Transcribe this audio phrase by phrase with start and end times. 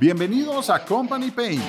[0.00, 1.60] Bienvenidos a Company Pain.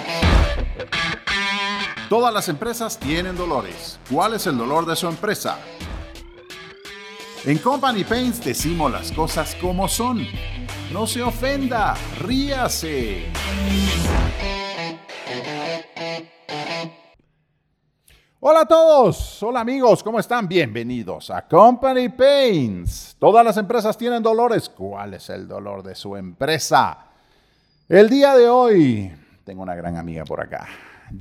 [2.08, 4.00] Todas las empresas tienen dolores.
[4.10, 5.58] ¿Cuál es el dolor de su empresa?
[7.44, 10.26] En Company Paints decimos las cosas como son.
[10.94, 13.26] No se ofenda, ríase.
[18.40, 20.48] Hola a todos, hola amigos, ¿cómo están?
[20.48, 23.18] Bienvenidos a Company Pains.
[23.20, 24.70] Todas las empresas tienen dolores.
[24.70, 27.11] ¿Cuál es el dolor de su empresa?
[27.91, 29.12] El día de hoy
[29.44, 30.66] tengo una gran amiga por acá,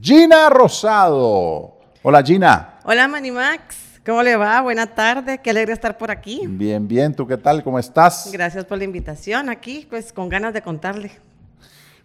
[0.01, 1.81] Gina Rosado.
[2.01, 2.79] Hola Gina.
[2.85, 4.61] Hola Manimax, ¿cómo le va?
[4.61, 6.43] Buenas tardes, qué alegre estar por aquí.
[6.47, 7.65] Bien, bien, ¿tú qué tal?
[7.65, 8.31] ¿Cómo estás?
[8.33, 11.11] Gracias por la invitación aquí, pues con ganas de contarle.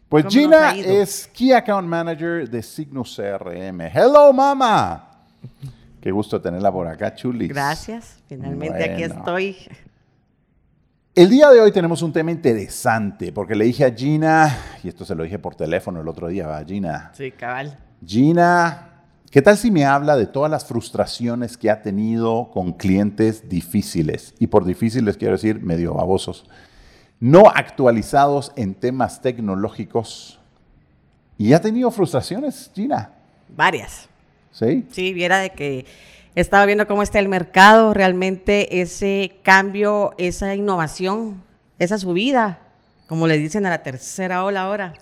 [0.09, 3.81] Pues ¿Cómo Gina es Key Account Manager de Signus CRM.
[3.81, 5.11] Hello, mama.
[6.01, 7.49] Qué gusto tenerla por acá, Chulis.
[7.49, 9.57] Gracias, finalmente aquí estoy.
[11.15, 15.05] El día de hoy tenemos un tema interesante, porque le dije a Gina, y esto
[15.05, 16.61] se lo dije por teléfono el otro día, ¿va?
[16.65, 17.77] Gina, Sí, cabal.
[18.05, 23.47] Gina, ¿qué tal si me habla de todas las frustraciones que ha tenido con clientes
[23.47, 24.33] difíciles?
[24.39, 26.47] Y por difíciles quiero decir medio babosos,
[27.21, 30.37] no actualizados en temas tecnológicos.
[31.37, 33.11] ¿Y ha tenido frustraciones, Gina?
[33.55, 34.09] Varias.
[34.51, 34.85] ¿Sí?
[34.91, 35.85] Sí, viera de que
[36.35, 41.41] estaba viendo cómo está el mercado, realmente ese cambio, esa innovación,
[41.79, 42.59] esa subida,
[43.07, 44.93] como le dicen a la tercera ola ahora.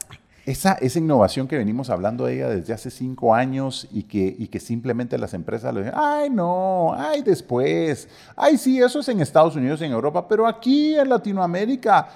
[0.45, 4.47] Esa, esa innovación que venimos hablando de ella desde hace cinco años y que, y
[4.47, 9.21] que simplemente las empresas le dicen, ay no, ay después, ay sí, eso es en
[9.21, 12.09] Estados Unidos en Europa, pero aquí en Latinoamérica.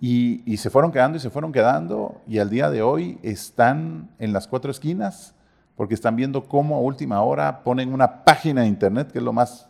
[0.00, 4.34] Y se fueron quedando y se fueron quedando y al día de hoy están en
[4.34, 5.33] las cuatro esquinas
[5.76, 9.32] porque están viendo cómo a última hora ponen una página de internet que es lo
[9.32, 9.68] más,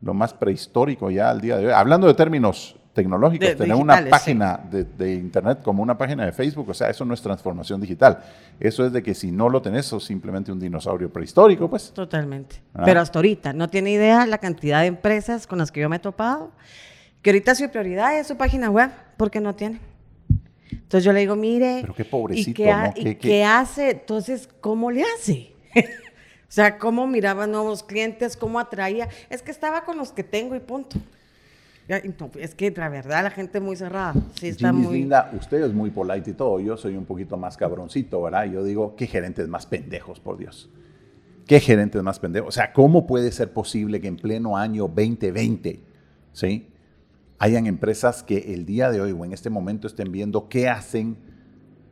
[0.00, 1.72] lo más prehistórico ya al día de hoy.
[1.72, 4.08] Hablando de términos tecnológicos, De- tener una sí.
[4.10, 7.80] página de, de internet como una página de Facebook, o sea, eso no es transformación
[7.80, 8.18] digital.
[8.58, 11.92] Eso es de que si no lo tenés, sos simplemente un dinosaurio prehistórico, pues.
[11.92, 12.60] Totalmente.
[12.74, 12.82] Ah.
[12.84, 15.96] Pero hasta ahorita, no tiene idea la cantidad de empresas con las que yo me
[15.96, 16.50] he topado,
[17.22, 19.80] que ahorita su prioridad es su página web, porque no tiene.
[20.88, 22.92] Entonces yo le digo, mire, Pero qué ¿y pobrecito, qué, ha- ¿no?
[22.96, 23.90] y Qué- hace?
[23.90, 25.52] Entonces, ¿cómo le hace?
[25.76, 25.80] o
[26.48, 28.38] sea, ¿cómo miraba nuevos clientes?
[28.38, 29.06] ¿Cómo atraía?
[29.28, 30.96] Es que estaba con los que tengo y punto.
[32.40, 34.14] Es que la verdad la gente es muy cerrada.
[34.40, 34.98] Sí, está es muy...
[35.00, 38.46] linda, usted es muy polite y todo, yo soy un poquito más cabroncito, ¿verdad?
[38.46, 40.70] Yo digo, qué gerentes más pendejos, por Dios.
[41.46, 42.48] Qué gerentes más pendejos.
[42.48, 45.80] O sea, ¿cómo puede ser posible que en pleno año 2020,
[46.32, 46.68] ¿sí?
[47.38, 51.16] Hayan empresas que el día de hoy o en este momento estén viendo qué hacen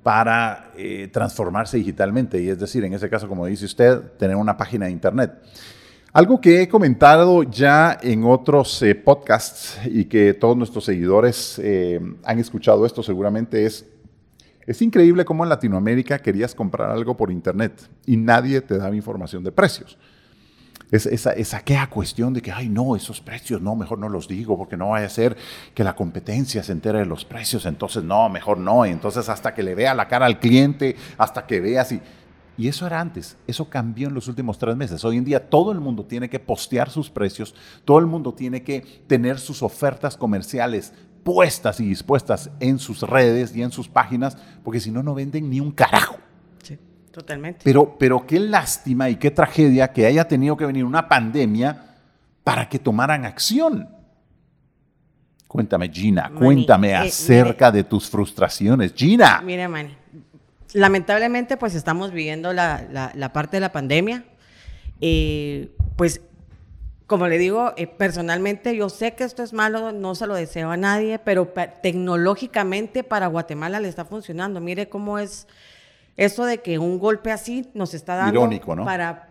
[0.02, 2.40] para eh, transformarse digitalmente.
[2.40, 5.32] Y es decir, en ese caso, como dice usted, tener una página de internet.
[6.12, 12.00] Algo que he comentado ya en otros eh, podcasts y que todos nuestros seguidores eh,
[12.24, 13.84] han escuchado esto seguramente es,
[14.64, 19.44] es increíble cómo en Latinoamérica querías comprar algo por internet y nadie te daba información
[19.44, 19.98] de precios.
[20.90, 24.56] Es, esa, aquella cuestión de que, ay, no, esos precios, no, mejor no los digo,
[24.56, 25.36] porque no vaya a ser
[25.74, 29.52] que la competencia se entere de los precios, entonces no, mejor no, y entonces hasta
[29.52, 32.00] que le vea la cara al cliente, hasta que vea si...
[32.58, 35.04] Y eso era antes, eso cambió en los últimos tres meses.
[35.04, 37.54] Hoy en día todo el mundo tiene que postear sus precios,
[37.84, 40.94] todo el mundo tiene que tener sus ofertas comerciales
[41.26, 45.50] puestas y dispuestas en sus redes y en sus páginas, porque si no, no venden
[45.50, 46.16] ni un carajo.
[47.16, 47.60] Totalmente.
[47.64, 51.94] Pero, pero qué lástima y qué tragedia que haya tenido que venir una pandemia
[52.44, 53.88] para que tomaran acción.
[55.48, 58.92] Cuéntame, Gina, cuéntame eh, acerca de tus frustraciones.
[58.94, 59.96] Gina, Mire, Manny,
[60.74, 64.24] lamentablemente pues estamos viviendo la, la- la parte de la pandemia.
[65.00, 66.20] Eh, pues,
[67.06, 70.70] como le digo, eh, personalmente yo sé que esto es malo, no se lo deseo
[70.70, 74.60] a nadie, pero pa- tecnológicamente para Guatemala le está funcionando.
[74.60, 75.46] Mire cómo es
[76.16, 78.84] eso de que un golpe así nos está dando Irónico, ¿no?
[78.84, 79.28] para,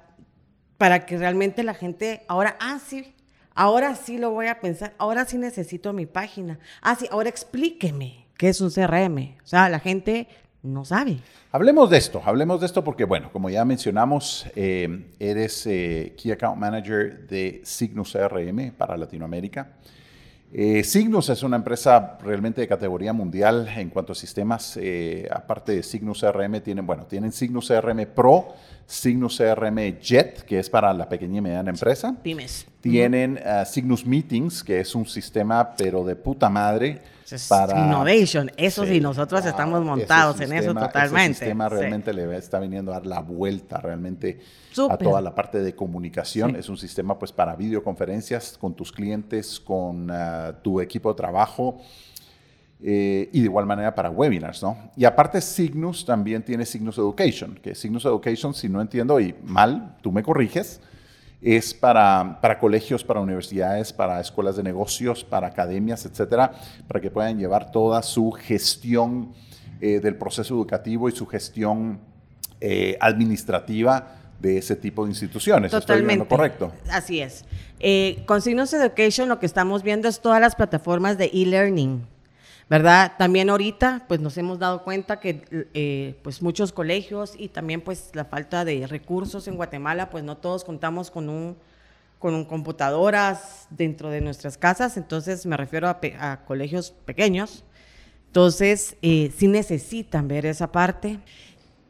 [0.78, 3.13] para que realmente la gente ahora, ah, sí,
[3.53, 6.59] ahora sí lo voy a pensar, ahora sí necesito mi página.
[6.81, 9.38] Ah, sí, ahora explíqueme qué es un CRM.
[9.44, 10.27] O sea, la gente
[10.62, 11.18] no sabe.
[11.51, 16.31] hablemos de esto, hablemos de esto porque, bueno, como ya mencionamos, eh, eres eh, Key
[16.31, 19.74] Account Manager de Signus CRM para Latinoamérica.
[20.53, 24.77] Eh, Signus es una empresa realmente de categoría mundial en cuanto a sistemas.
[24.81, 28.53] eh, aparte de Signus CRM, tienen, bueno, tienen Signus CRM Pro,
[28.86, 32.15] Signus CRM Jet, que es para la pequeña y mediana empresa.
[32.24, 32.68] Pymes.
[32.92, 37.02] Tienen uh, Signus Meetings, que es un sistema, pero de puta madre.
[37.30, 38.52] Es para innovation.
[38.56, 41.32] Eso sí, Sí, nosotros wow, estamos ese montados en eso sistema- totalmente.
[41.32, 41.76] Ese sistema Sí.
[41.76, 44.40] realmente le está viniendo a dar la vuelta realmente
[44.72, 44.98] a Súper.
[45.00, 46.52] toda la parte de comunicación.
[46.52, 46.58] Sí.
[46.60, 51.82] Es un sistema pues para videoconferencias con tus clientes, con ah, tu equipo de trabajo.
[52.84, 54.78] eh, y de igual manera para webinars, ¿no?
[54.98, 59.96] Y aparte Signus también tiene Signus Education, que Signus Education, si no entiendo y mal,
[60.02, 60.82] tú me corriges,
[61.42, 66.54] es para, para colegios, para universidades, para escuelas de negocios, para academias, etcétera,
[66.88, 69.34] para que puedan llevar toda su gestión
[69.82, 72.00] eh, del proceso educativo y su gestión
[72.62, 75.72] eh, administrativa de ese tipo de instituciones.
[75.72, 76.24] Totalmente.
[76.24, 76.72] ¿Estoy correcto?
[76.90, 77.46] Así es.
[78.26, 82.14] con Signus Education lo que estamos viendo es todas las plataformas de e-learning
[82.69, 83.13] ¿verdad?
[83.17, 88.12] También ahorita, pues nos hemos dado cuenta que eh, pues muchos colegios y también pues
[88.13, 91.57] la falta de recursos en Guatemala, pues no todos contamos con un
[92.19, 97.63] con un computadoras dentro de nuestras casas, entonces me refiero a, colegios pequeños,
[98.27, 101.19] entonces eh, sí necesitan ver esa parte.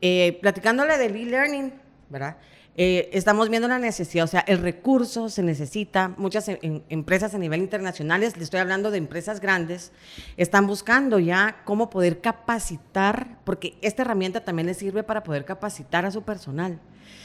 [0.02, 1.72] Eh, platicándole del e-learning,
[2.10, 2.36] ¿verdad?
[2.78, 6.14] Eh, estamos viendo la necesidad, o sea, el recurso se necesita.
[6.18, 9.94] Muchas em, empresas a nivel internacional, le estoy hablando de empresas grandes,
[10.36, 16.06] están buscando ya cómo poder capacitar, porque esta herramienta también les sirve para poder capacitar
[16.06, 16.82] a su personal.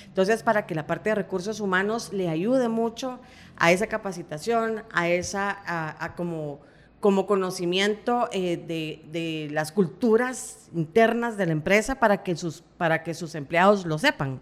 [0.06, 3.18] Entonces, para que la parte de recursos humanos le ayude mucho
[3.56, 5.58] a esa capacitación, a esa,
[5.98, 6.60] a, como,
[7.00, 13.02] como conocimiento eh, de, de, las culturas internas de la empresa para que sus, para
[13.02, 14.40] que sus empleados lo sepan.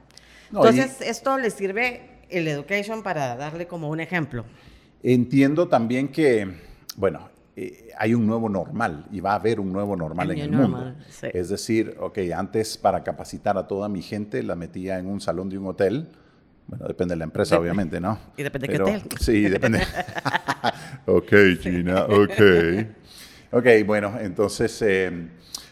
[0.50, 4.44] Entonces, esto le sirve el education para darle como un ejemplo.
[5.02, 6.48] Entiendo también que,
[6.96, 10.50] bueno, eh, hay un nuevo normal y va a haber un nuevo normal en el
[10.50, 10.94] mundo.
[11.32, 15.48] Es decir, ok, antes para capacitar a toda mi gente la metía en un salón
[15.48, 16.08] de un hotel.
[16.66, 18.18] Bueno, depende de la empresa, obviamente, ¿no?
[18.36, 19.02] Y depende de qué hotel.
[19.20, 19.80] Sí, depende.
[21.06, 22.40] ok, Gina, ok.
[23.52, 24.82] Ok, bueno, entonces...
[24.82, 25.28] Eh,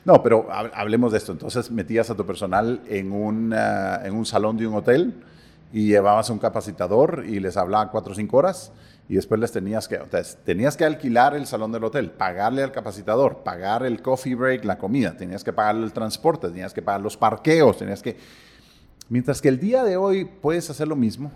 [0.06, 1.32] no, pero hablemos de esto.
[1.32, 5.14] Entonces metías a tu personal en un, en un salón de un hotel
[5.73, 8.70] y llevabas un capacitador y les hablaba cuatro o cinco horas
[9.08, 9.99] y después les tenías que,
[10.44, 14.79] tenías que alquilar el salón del hotel, pagarle al capacitador, pagar el coffee break, la
[14.79, 18.17] comida, tenías que pagarle el transporte, tenías que pagar los parqueos, tenías que...
[19.08, 21.32] Mientras que el día de hoy puedes hacer lo mismo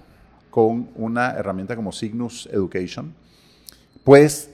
[0.48, 3.14] con una herramienta como Signus Education,
[4.04, 4.52] puedes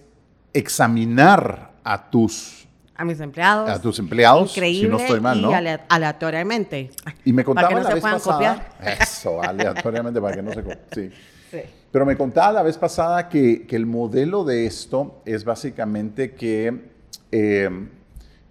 [0.54, 2.65] examinar a tus
[2.96, 3.68] a mis empleados.
[3.68, 5.50] A tus empleados, Increíble si no estoy mal, ¿no?
[5.50, 5.54] Y
[5.88, 6.90] aleatoriamente.
[7.24, 8.98] Y me contaba para que no la se vez puedan pasada, copiar.
[9.02, 10.62] Eso, aleatoriamente para que no se.
[10.92, 11.10] Sí.
[11.50, 11.58] sí.
[11.92, 16.90] Pero me contaba la vez pasada que, que, el modelo de esto es básicamente que,
[17.32, 17.70] eh,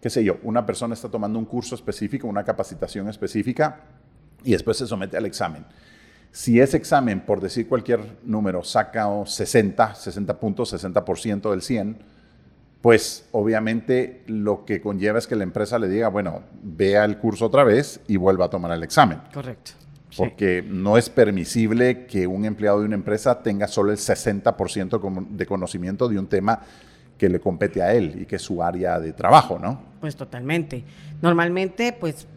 [0.02, 3.82] qué sé yo, una persona está tomando un curso específico, una capacitación específica
[4.44, 5.66] y después se somete al examen.
[6.32, 11.98] Si ese examen, por decir cualquier número, saca 60, 60 puntos, 60% del 100,
[12.82, 17.48] pues obviamente lo que conlleva es que la empresa le diga, bueno, vea el curso
[17.48, 19.20] otra vez y vuelva a tomar el examen.
[19.34, 19.72] Correcto.
[20.16, 25.46] Porque no es permisible que un empleado de una empresa tenga solo el 60% de
[25.46, 26.62] conocimiento de un tema
[27.18, 29.82] que le compete a él y que es su área de trabajo, ¿no?
[30.00, 30.84] Pues totalmente.
[31.22, 32.28] Normalmente, pues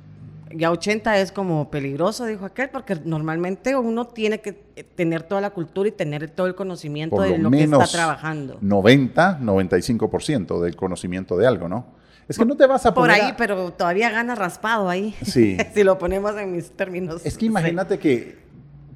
[0.54, 5.50] ya 80 es como peligroso, dijo aquel, porque normalmente uno tiene que tener toda la
[5.50, 8.58] cultura y tener todo el conocimiento de lo, que está trabajando.
[8.60, 11.86] 90, 95% del conocimiento de algo, ¿no?
[12.28, 13.16] Es que no te vas a poner.
[13.16, 15.14] Por ahí, pero todavía gana raspado ahí.
[15.22, 15.56] Sí.
[15.74, 17.24] si lo ponemos en mis términos.
[17.24, 18.38] Es que imagínate que,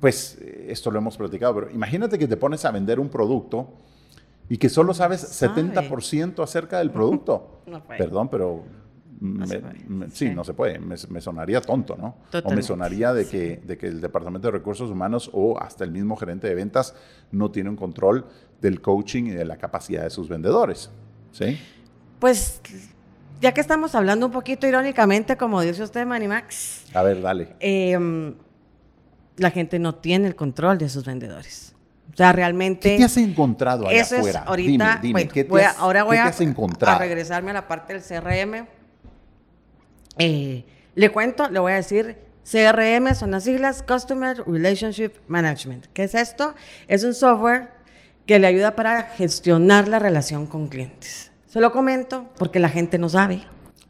[0.00, 0.38] pues,
[0.68, 3.68] esto lo hemos platicado, pero imagínate que te pones a vender un producto
[4.48, 7.62] y que solo sabes 70% acerca del producto.
[7.98, 8.64] Perdón, pero
[10.12, 10.78] sí, no se puede.
[10.78, 12.16] Me, sonaría tonto, ¿no?
[12.44, 15.90] O me sonaría de que, de que el Departamento de Recursos Humanos o hasta el
[15.90, 16.94] mismo gerente de ventas
[17.30, 18.26] no tiene un control
[18.60, 20.90] del coaching y de la capacidad de sus vendedores.
[21.32, 21.58] ¿Sí?
[22.18, 22.60] Pues
[23.40, 26.94] ya que estamos hablando un poquito irónicamente, como dice usted, Manimax.
[26.94, 27.54] A ver, dale.
[27.60, 28.34] Em,
[29.36, 31.74] la gente no tiene el control de sus vendedores.
[32.12, 32.90] O sea, realmente.
[32.90, 34.40] ¿Qué te has encontrado allá eso afuera?
[34.40, 38.66] Es ahorita, dime, ¿qué te ahora voy a, a, regresarme a la parte del CRM
[40.18, 40.64] eh,
[40.94, 45.86] le cuento, le voy a decir, CRM son las siglas Customer Relationship Management.
[45.92, 46.54] ¿Qué es esto?
[46.88, 47.70] Es un software
[48.26, 51.30] que le ayuda para gestionar la relación con clientes.
[51.46, 53.42] Se lo comento porque la gente no sabe.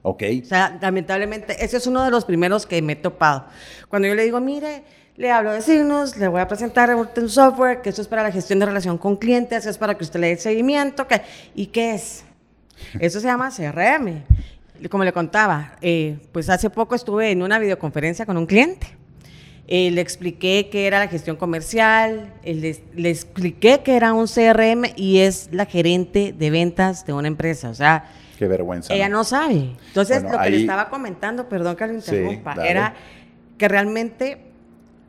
[0.02, 0.22] Ok.
[0.42, 3.46] O sea, lamentablemente, ese es uno de los primeros que me he topado.
[3.88, 4.82] Cuando yo le digo, mire,
[5.16, 8.32] le hablo de signos, le voy a presentar un software, que eso es para la
[8.32, 11.06] gestión de relación con clientes, es para que usted le dé seguimiento.
[11.54, 12.24] ¿Y qué es?
[12.98, 14.24] Eso se llama CRM
[14.90, 18.86] como le contaba, eh, pues hace poco estuve en una videoconferencia con un cliente.
[19.68, 24.92] Eh, le expliqué qué era la gestión comercial, eh, le, expliqué que era un CRM
[24.96, 27.70] y es la gerente de ventas de una empresa.
[27.70, 28.04] O sea,
[28.38, 28.92] qué vergüenza.
[28.92, 29.76] Ella no, sabe.
[29.86, 32.94] Entonces, lo que le estaba comentando, perdón que lo interrumpa, era
[33.56, 34.52] que realmente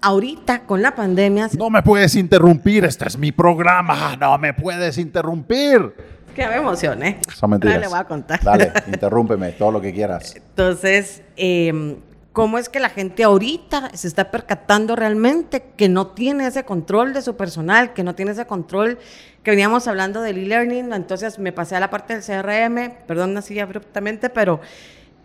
[0.03, 1.50] ahorita con la pandemia.
[1.58, 5.94] No me puedes interrumpir, este es mi programa, no me puedes interrumpir.
[6.36, 7.20] Que me emocioné.
[7.34, 7.75] Son mentiras.
[7.75, 8.44] Ahora le voy a contar.
[8.44, 10.36] Dale, interrúmpeme, todo lo que quieras.
[10.36, 11.98] Entonces, eh,
[12.32, 17.13] ¿cómo es que la gente ahorita se está percatando realmente que no tiene ese control
[17.13, 18.98] de su personal, que no tiene ese control
[19.44, 20.92] que veníamos hablando del e-learning?
[20.94, 24.60] Entonces me pasé a la parte del CRM, perdón así abruptamente, pero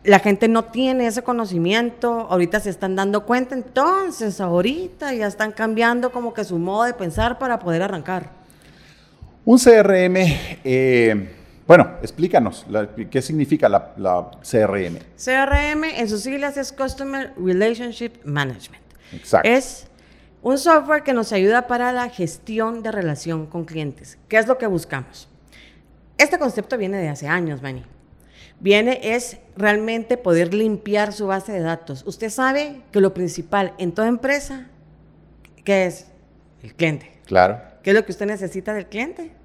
[0.05, 5.53] la gente no tiene ese conocimiento, ahorita se están dando cuenta, entonces ahorita ya están
[5.53, 8.38] cambiando como que su modo de pensar para poder arrancar.
[9.49, 10.15] Un CRM,
[10.63, 11.31] eh,
[11.67, 14.99] bueno, explícanos, la- ¿qué significa la, la CRM?
[15.17, 18.83] CRM en sus siglas es Customer Relationship Management.
[19.11, 19.49] Exacto.
[19.49, 19.87] Es
[20.43, 24.19] un software que nos ayuda para la gestión de relación con clientes.
[24.29, 25.31] ¿Qué es lo que buscamos?
[26.19, 27.87] Este concepto viene de hace años, Manny.
[28.61, 32.03] Viene es realmente poder limpiar su base de datos.
[32.07, 34.67] Usted sabe que lo principal en toda empresa,
[35.65, 36.09] ¿qué es?
[36.63, 37.11] El cliente.
[37.25, 39.38] Claro, ¿Qué es lo que usted necesita del cliente?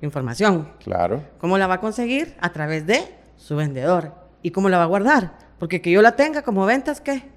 [0.00, 0.68] Información.
[0.82, 1.22] claro.
[1.38, 2.36] ¿Cómo la va a conseguir?
[2.40, 3.02] A través de
[3.36, 4.12] su vendedor.
[4.42, 5.38] ¿Y cómo la va a guardar?
[5.58, 7.33] Porque que yo la tenga como ventas, ¿qué?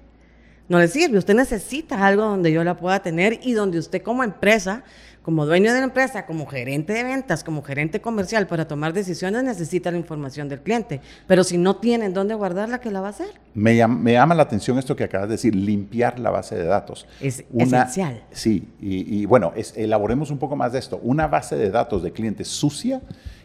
[0.68, 1.18] No le sirve.
[1.18, 4.82] Usted necesita algo donde yo la pueda tener y donde usted como empresa,
[5.22, 9.44] como dueño de la empresa, como gerente de ventas, como gerente comercial, para tomar decisiones
[9.44, 11.00] necesita la información del cliente.
[11.26, 13.28] Pero si no tienen dónde guardarla, ¿qué la va a hacer?
[13.54, 16.64] Me llama, me llama la atención esto que acabas de decir, limpiar la base de
[16.64, 17.06] datos.
[17.20, 18.22] Es esencial.
[18.30, 20.98] Sí, y, y bueno, es- elaboremos un poco más de esto.
[21.02, 23.00] Una base de datos de clientes sucia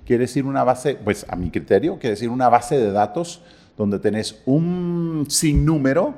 [0.05, 3.41] quiere decir una base, pues a mi criterio, quiere decir una base de datos
[3.77, 6.13] donde tenés un sinnúmero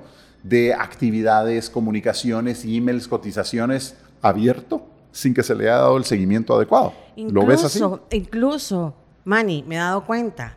[0.46, 6.94] de actividades, comunicaciones, emails, cotizaciones abierto sin que se le haya dado el seguimiento adecuado.
[7.18, 7.80] ¿Lo ves así?
[7.80, 10.56] Incluso- Incluso, Manny, me he dado cuenta.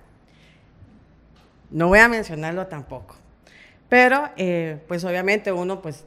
[1.71, 3.17] No voy a mencionarlo tampoco.
[3.89, 6.05] Pero, eh, pues obviamente uno, pues,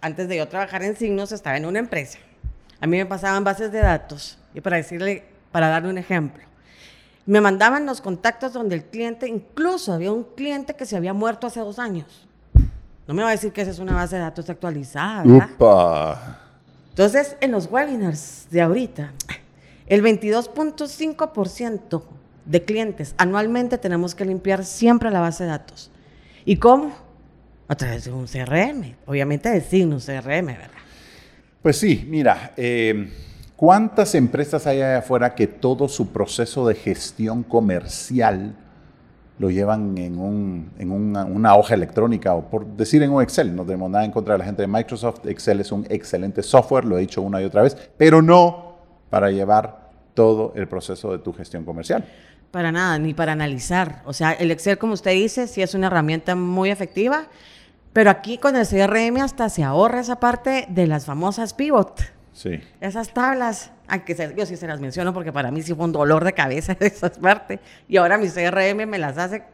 [0.00, 2.18] antes de yo trabajar en Signos, estaba en una empresa.
[2.80, 4.38] A mí me pasaban bases de datos.
[4.54, 6.44] Y para decirle, para darle un ejemplo,
[7.26, 11.46] me mandaban los contactos donde el cliente, incluso había un cliente que se había muerto
[11.48, 12.23] hace dos años.
[13.06, 15.50] No me va a decir que esa es una base de datos actualizada, ¿verdad?
[15.54, 16.40] Upa.
[16.90, 19.12] Entonces, en los webinars de ahorita,
[19.86, 22.02] el 22.5%
[22.46, 25.90] de clientes anualmente tenemos que limpiar siempre la base de datos.
[26.44, 26.92] ¿Y cómo?
[27.68, 30.70] A través de un CRM, obviamente de signo CRM, ¿verdad?
[31.62, 33.10] Pues sí, mira, eh,
[33.56, 38.54] ¿cuántas empresas hay allá afuera que todo su proceso de gestión comercial
[39.38, 43.54] lo llevan en, un- en una, hoja electrónica o por decir en un Excel?
[43.54, 45.26] No tenemos nada en contra de la gente de Microsoft.
[45.26, 48.74] Excel es un excelente software, lo he dicho una y otra vez, pero no
[49.10, 52.04] para llevar todo el proceso de tu gestión comercial.
[52.52, 54.02] Para nada, ni para analizar.
[54.06, 57.24] O sea, el Excel, como usted dice, sí es una herramienta muy efectiva,
[57.92, 62.00] pero aquí con el CRM hasta se ahorra esa parte de las famosas pivot.
[62.34, 62.60] Sí.
[62.80, 65.92] Esas tablas, aunque se- yo sí se las menciono porque para mí sí fue un
[65.92, 67.60] dolor de cabeza esa parte.
[67.88, 69.44] Y ahora mi CRM me las hace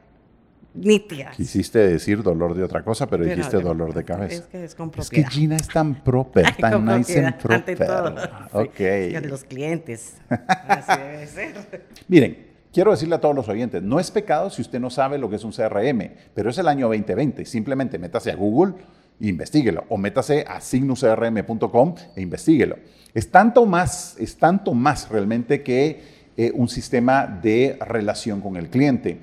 [0.75, 1.37] nítidas.
[1.37, 4.35] Quisiste decir dolor de otra cosa, pero, Pero dijiste de- dolor de cabeza.
[4.37, 5.25] es que es con Es que.
[5.25, 8.49] Gina es tan proper, Ay, tan nice and propiedad, ante proper.
[8.51, 8.61] todo.
[8.63, 8.77] Ok.
[8.77, 10.17] Sí, de los clientes.
[10.29, 11.87] Así debe ser.
[12.09, 15.29] Miren, quiero decirle a todos los oyentes, no es pecado si usted no sabe lo
[15.29, 17.45] que es un CRM, pero es el año 2020.
[17.45, 18.75] Simplemente métase a Google
[19.21, 22.77] investiguelo, o métase a signucrm.com e investiguelo.
[23.15, 26.01] Es tanto más, es tanto más realmente que
[26.37, 29.19] eh, un sistema de relación con el cliente.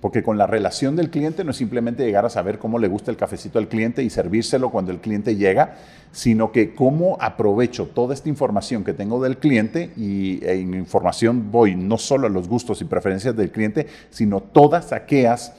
[0.00, 3.12] Porque con la relación del cliente no es simplemente llegar a saber cómo le gusta
[3.12, 5.76] el cafecito al cliente y servírselo cuando el cliente llega,
[6.10, 11.76] sino que cómo aprovecho toda esta información que tengo del cliente y en información voy
[11.76, 15.52] no solo a los gustos y preferencias del cliente, sino todas aquellas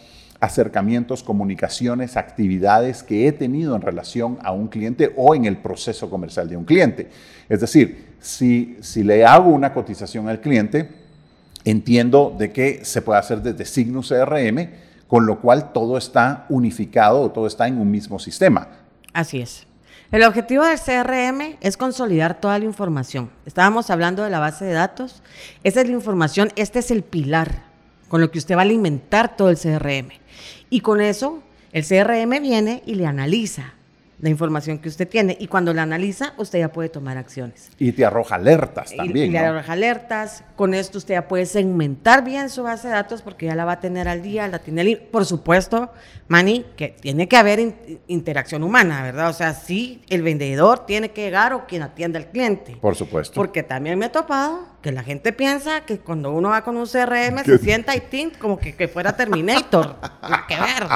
[0.43, 6.09] acercamientos, comunicaciones, actividades que he tenido en relación a un cliente o en el proceso
[6.09, 7.09] comercial de un cliente.
[7.47, 10.89] Es decir, si, si le hago una cotización al cliente,
[11.63, 14.67] entiendo de que se puede hacer desde Signus CRM,
[15.07, 18.67] con lo cual todo está unificado todo está en un mismo sistema.
[19.13, 19.65] Así es.
[20.11, 23.29] El objetivo del CRM es consolidar toda la información.
[23.45, 25.23] Estábamos hablando de la base de datos.
[25.63, 27.72] Esa es la información, este es el pilar
[28.13, 30.09] con lo que usted va a alimentar todo el CRM.
[30.69, 31.41] Y con eso,
[31.71, 33.73] el CRM viene y le analiza
[34.23, 35.35] la información que usted tiene.
[35.37, 37.69] Y cuando la analiza, usted ya puede tomar acciones.
[37.77, 39.27] Y te arroja alertas también.
[39.29, 39.47] y, le ¿no?
[39.49, 40.45] arroja alertas.
[40.55, 43.73] Con esto usted ya puede segmentar bien su base de datos porque ya la va
[43.73, 45.91] a tener al día, la tiene al- Por supuesto,
[46.29, 49.29] Manny, que tiene que haber in- interacción humana, ¿verdad?
[49.29, 52.77] O sea, sí, el vendedor tiene que llegar o quien atiende al cliente.
[52.79, 53.33] Por supuesto.
[53.35, 56.87] Porque también me he topado que la gente piensa que cuando uno va con un
[56.87, 59.97] CRM se sienta y tint como que, que fuera Terminator.
[60.21, 60.87] Nada que ver.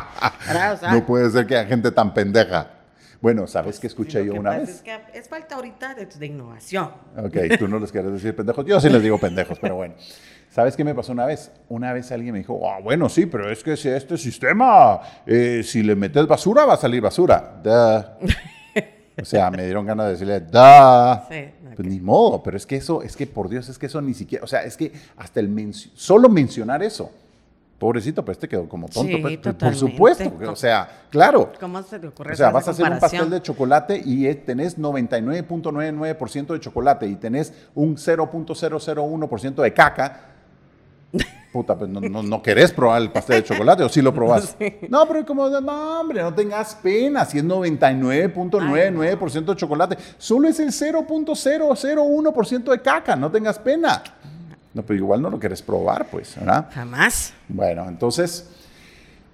[0.48, 0.74] ¿verdad?
[0.74, 2.72] O sea, no puede ser que haya gente tan pendeja.
[3.22, 4.70] Bueno, ¿sabes qué escuché yo que una pasa vez?
[4.70, 6.92] Es que es falta ahorita de, de innovación.
[7.18, 8.66] Ok, tú no les quieres decir pendejos.
[8.66, 9.96] Yo sí les digo pendejos, pero bueno.
[10.50, 11.52] ¿Sabes qué me pasó una vez?
[11.70, 15.62] Una vez alguien me dijo, ah, bueno, sí, pero es que si este sistema, eh,
[15.64, 17.60] si le metes basura, va a salir basura.
[17.64, 18.28] Duh.
[19.20, 21.26] O sea, me dieron ganas de decirle, da.
[21.30, 24.00] Sí, Pues ni modo, pero es que eso, es que por Dios, es que eso
[24.00, 27.12] ni siquiera, o sea, es que hasta el solo mencionar eso,
[27.78, 29.16] pobrecito, pues te quedó como tonto.
[29.16, 31.52] Sí, pues, por supuesto, o sea, claro.
[31.60, 34.36] ¿Cómo se te ocurre O sea, vas a hacer un pastel de chocolate y eh,
[34.36, 40.22] tenés 99.99% de chocolate y tenés un 0.001% de caca.
[41.54, 44.58] Puta, pues no, no, no querés probar el pastel de chocolate o sí lo probás.
[44.90, 47.24] No, pero como, no, hombre, no tengas pena.
[47.26, 53.16] Si es 99.99% de chocolate, solo es el 0.001% de caca.
[53.16, 54.04] No tengas pena.
[54.78, 56.70] No, pero igual no lo querés probar, pues, ¿verdad?
[56.72, 57.34] Jamás.
[57.50, 58.48] Bueno, entonces,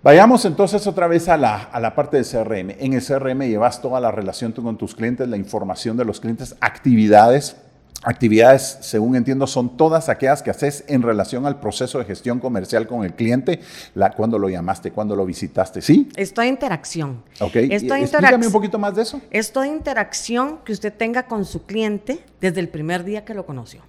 [0.01, 2.77] vayamos entonces otra vez a la, a la parte del CRM.
[2.79, 6.55] En el CRM llevas toda la relación con tus clientes, la información de los clientes,
[6.61, 7.57] actividades.
[8.05, 12.87] Actividades, según entiendo, son todas aquellas que haces en relación al proceso de gestión comercial
[12.87, 13.59] con el cliente,
[13.95, 16.09] la, cuando lo llamaste, cuando lo visitaste, ¿sí?
[16.15, 17.21] Es toda interacción.
[17.41, 19.19] Ok, Es toda explícame un poquito más de eso.
[19.29, 23.45] Es toda interacción que usted tenga con su cliente desde el primer día que lo
[23.45, 23.81] conoció.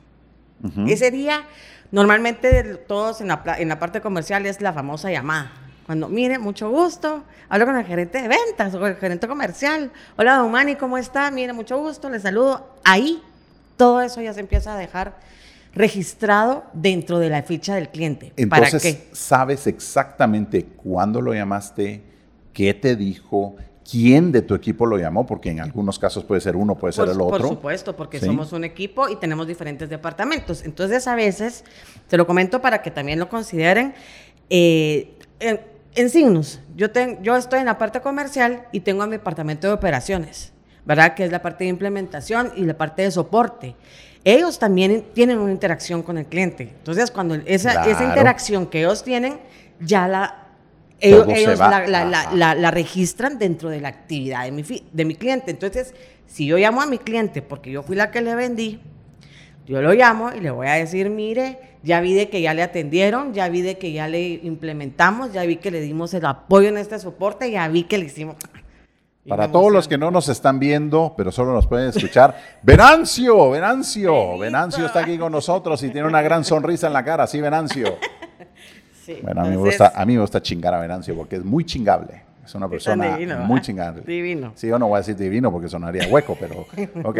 [0.87, 1.45] Ese día,
[1.93, 5.53] normalmente todos en la, pla- en la parte comercial es la famosa llamada.
[5.87, 9.91] Cuando, mire, mucho gusto, hablo con el gerente de ventas o con el gerente comercial.
[10.17, 11.31] Hola, don Manny, ¿cómo está?
[11.31, 12.75] Mire, mucho gusto, le saludo.
[12.85, 13.23] Ahí,
[13.77, 15.19] todo eso ya se empieza a dejar
[15.75, 18.33] registrado dentro de la ficha del cliente.
[18.49, 19.09] ¿Para Entonces, qué?
[19.13, 22.03] sabes exactamente cuándo lo llamaste,
[22.53, 23.57] qué te dijo,
[23.89, 27.05] quién de tu equipo lo llamó, porque en algunos casos puede ser uno, puede ser
[27.05, 27.39] Por, el otro.
[27.39, 28.27] por supuesto, porque Sí.
[28.27, 30.65] somos un equipo y tenemos diferentes departamentos.
[30.65, 31.65] Entonces, a veces,
[32.09, 33.95] te lo comento para que también lo consideren,
[34.51, 35.61] eh, en,
[35.95, 39.67] en Signus, yo, ten- yo estoy en la parte comercial y tengo a mi departamento
[39.67, 40.53] de operaciones,
[40.85, 41.15] ¿verdad?
[41.15, 43.77] Que es la parte de implementación y la parte de soporte.
[44.25, 46.63] Ellos también tienen una interacción con el cliente.
[46.79, 48.05] Entonces, cuando esa, esa Claro.
[48.09, 49.39] interacción que ellos tienen,
[49.81, 50.44] ya la...
[51.01, 55.51] Ellos, la, la- la- registran dentro de la actividad de mi, de mi cliente.
[55.51, 55.95] Entonces,
[56.27, 58.81] si yo llamo a mi cliente porque yo fui la que le vendí,
[59.67, 62.63] yo lo llamo y le voy a decir, mire, ya vi de que ya le
[62.63, 66.69] atendieron, ya vi de que ya le implementamos, ya vi que le dimos el apoyo
[66.69, 68.37] en este soporte, ya vi que le hicimos...
[69.27, 74.37] Para todos los que no nos están viendo, pero solo nos pueden escuchar, Venancio, Venancio,
[74.37, 77.97] Venancio está aquí con nosotros y tiene una gran sonrisa en la cara, sí, Venancio.
[79.05, 81.45] Sí, Bueno, a mí, me gusta, a mí me gusta chingar a Venancio porque es
[81.45, 82.23] muy chingable.
[82.45, 83.63] Es una persona divino, muy ¿verdad?
[83.63, 84.03] chingable.
[84.07, 84.53] Divino.
[84.55, 86.67] Sí, yo no voy a decir divino porque sonaría hueco, pero
[87.09, 87.19] ok.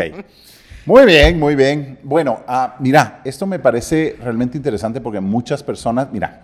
[0.87, 1.99] Muy bien, muy bien.
[2.03, 6.43] Bueno, ah, mira, esto me parece realmente interesante porque muchas personas, mira,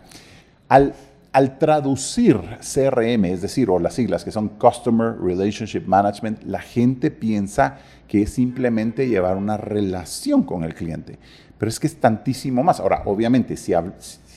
[0.68, 0.94] al,
[1.32, 7.10] al traducir CRM, es decir, o las siglas que son Customer Relationship Management, la gente
[7.10, 11.18] piensa que es simplemente llevar una relación con el cliente.
[11.58, 12.80] Pero es que es tantísimo más.
[12.80, 13.74] Ahora, obviamente, si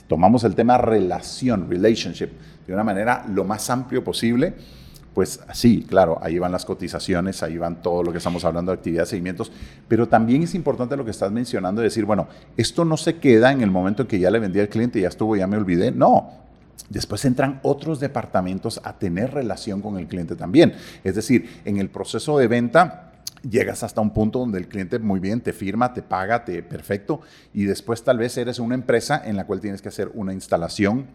[0.07, 2.29] tomamos el tema relación, relationship,
[2.67, 4.53] de una manera lo más amplio posible,
[5.13, 8.77] pues sí, claro, ahí van las cotizaciones, ahí van todo lo que estamos hablando de
[8.77, 9.51] actividades, seguimientos,
[9.87, 13.51] pero también es importante lo que estás mencionando, de decir, bueno, esto no se queda
[13.51, 15.91] en el momento en que ya le vendí al cliente, ya estuvo, ya me olvidé,
[15.91, 16.31] no.
[16.89, 20.73] Después entran otros departamentos a tener relación con el cliente también.
[21.03, 23.12] Es decir, en el proceso de venta,
[23.49, 27.21] llegas hasta un punto donde el cliente muy bien te firma, te paga, te perfecto,
[27.53, 31.07] y después tal vez eres una empresa en la cual tienes que hacer una instalación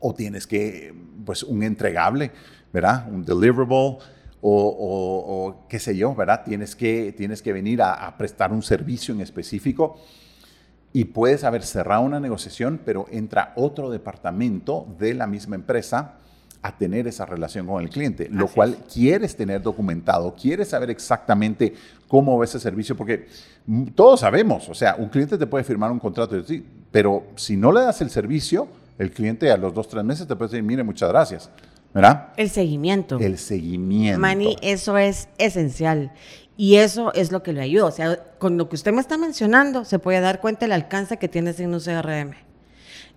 [0.00, 2.30] o tienes que, pues, un entregable,
[2.72, 3.08] ¿verdad?
[3.10, 3.98] Un deliverable o,
[4.42, 6.42] o- o qué sé yo, ¿verdad?
[6.44, 9.96] Tienes que, tienes que venir a, a prestar un servicio en específico
[10.92, 16.18] y puedes haber cerrado una negociación, pero entra otro departamento de la misma empresa
[16.64, 20.88] a tener esa relación con el cliente, lo Así cual quieres tener documentado, quieres saber
[20.88, 21.74] exactamente
[22.08, 23.28] cómo va ese servicio, porque
[23.94, 27.70] todos sabemos, o sea, un cliente te puede firmar un contrato, sí, pero si no
[27.70, 28.66] le das el servicio,
[28.98, 31.50] el cliente a los dos, tres meses te puede decir, mire, muchas gracias,
[31.92, 32.28] ¿verdad?
[32.38, 33.18] El seguimiento.
[33.18, 34.18] El seguimiento.
[34.18, 36.12] Manny, eso es esencial.
[36.56, 37.86] Y eso es lo que le ayuda.
[37.86, 41.18] O sea, con lo que usted me está mencionando, se puede dar cuenta el alcance
[41.18, 42.36] que tiene sin un CRM.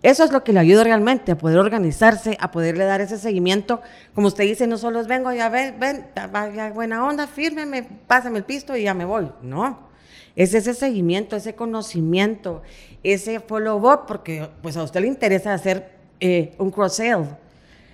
[0.03, 3.81] Eso es lo que le ayuda realmente a poder organizarse, a poderle dar ese seguimiento.
[4.13, 8.37] Como usted dice, no solo es vengo, ya ven, ven, vaya buena onda, fírmeme, pásame
[8.37, 9.31] el pisto y ya me voy.
[9.41, 9.87] No.
[10.35, 12.61] Es ese seguimiento, ese conocimiento,
[13.01, 17.25] ese follow-up, porque pues a usted le interesa hacer eh, un cross-sale.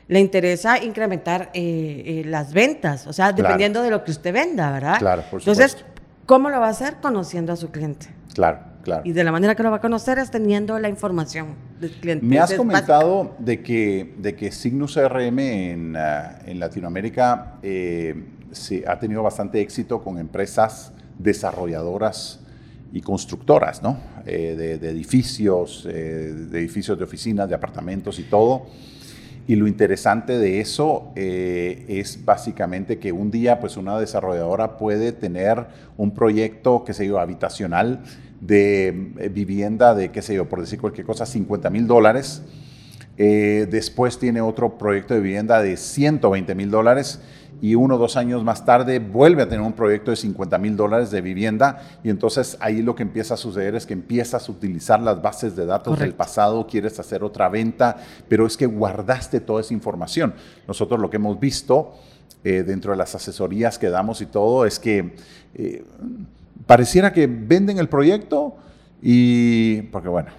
[0.10, 3.44] Le interesa incrementar eh, eh, las ventas, o sea, Claro.
[3.44, 5.00] dependiendo de lo que usted venda, ¿verdad?
[5.00, 6.02] Claro, por Entonces, supuesto.
[6.26, 6.98] ¿cómo lo va a hacer?
[7.02, 8.08] Conociendo a su cliente.
[8.34, 9.02] Claro, claro.
[9.06, 12.26] Y de la manera que lo va a conocer es teniendo la información del cliente.
[12.26, 18.24] Me has Es comentado de que, de que Signus CRM en, ah, en Latinoamérica eh,
[18.52, 22.40] sí, ha tenido bastante éxito con empresas desarrolladoras
[22.92, 23.98] y constructoras, ¿no?
[24.26, 28.68] Eh, de, edificios, eh, de edificios de oficinas, de apartamentos y todo.
[29.48, 35.12] Y lo interesante de eso eh, es básicamente que un día, pues una desarrolladora puede
[35.12, 35.66] tener
[35.98, 38.04] un proyecto, qué sé yo, habitacional
[38.46, 42.42] de vivienda de, qué sé yo, por decir cualquier cosa, 50 mil dólares.
[43.18, 47.20] después tiene otro proyecto de vivienda de 120 mil dólares
[47.64, 50.76] y uno o dos años más tarde vuelve a tener un proyecto de 50 mil
[50.76, 54.52] dólares de vivienda y entonces ahí lo que empieza a suceder es que empiezas a
[54.52, 57.96] utilizar las bases de datos del pasado, quieres hacer otra venta,
[58.28, 60.34] pero es que guardaste toda esa información.
[60.68, 61.94] Nosotros lo que hemos visto
[62.44, 65.16] eh, dentro de las asesorías que damos y todo es que
[65.54, 65.86] eh,
[66.66, 68.56] pareciera que venden el proyecto
[69.02, 70.30] y, porque bueno,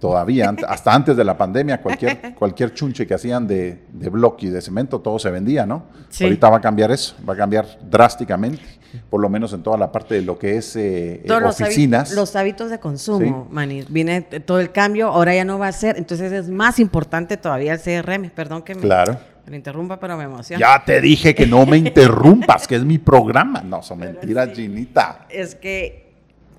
[0.00, 4.50] todavía, hasta antes de la pandemia, cualquier, cualquier chunche que hacían de, de bloque y
[4.50, 5.84] de cemento, todo se vendía, ¿no?
[6.20, 8.62] Ahorita va a cambiar eso, va a cambiar drásticamente,
[9.10, 12.12] por lo menos en toda la parte de lo que es eh, oficinas.
[12.12, 13.48] Los hábitos, de consumo,
[13.88, 17.74] Viene todo el cambio, ahora ya no va a ser, entonces es más importante todavía
[17.74, 18.80] el CRM, perdón que me...
[18.80, 19.18] Claro.
[19.46, 20.58] Me interrumpa, pero me emociona.
[20.58, 23.60] Ya te dije que no me interrumpas, que es mi programa.
[23.60, 25.26] No, son mentiras, Ginita.
[25.28, 26.06] Es que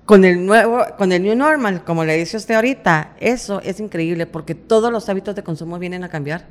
[0.06, 4.24] con el nuevo, con el new normal, como le dice usted ahorita, eso es increíble
[4.24, 6.46] porque todos los hábitos de consumo vienen a cambiar.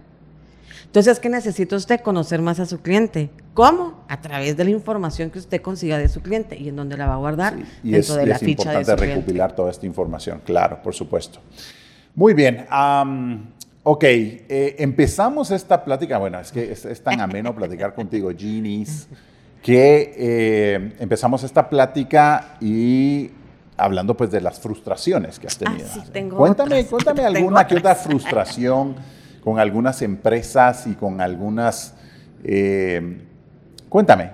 [0.85, 2.01] Entonces, ¿qué necesita usted?
[2.01, 3.29] Conocer más a su cliente.
[3.53, 4.03] ¿Cómo?
[4.07, 7.07] A través de la información que usted consiga de su cliente y en dónde la
[7.07, 9.85] va a guardar y dentro es, de la es ficha importante de recopilar toda esta
[9.85, 11.39] información, claro, por supuesto.
[12.15, 12.65] Muy bien.
[13.83, 16.17] ok, eh, empezamos esta plática.
[16.17, 19.07] Bueno, es que es, tan ameno platicar contigo, Genies,
[19.61, 23.31] que eh, empezamos esta plática y
[23.77, 25.87] hablando pues de las frustraciones que has ah, tenido.
[25.87, 28.95] sí, tengo cuéntame, cuéntame alguna que otra frustración
[29.41, 31.95] con algunas empresas y con algunas...
[32.43, 33.21] Eh,
[33.89, 34.31] cuéntame.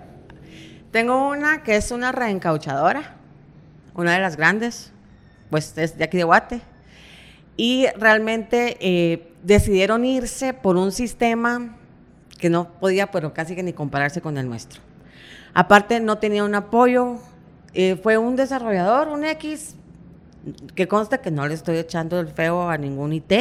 [0.92, 3.16] Tengo una que es una reencauchadora,
[3.96, 4.92] una de las grandes,
[5.50, 6.62] pues es de aquí de Guate.
[7.56, 11.78] Y realmente eh, decidieron irse por un sistema
[12.40, 14.82] que no podía, pero casi que ni compararse con el nuestro.
[15.54, 17.20] Aparte, no tenía un apoyo
[17.74, 19.76] eh, fue un desarrollador, un X,
[20.76, 23.34] que consta que no le estoy echando el feo a ningún IT,